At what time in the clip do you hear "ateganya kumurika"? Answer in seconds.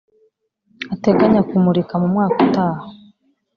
0.93-1.93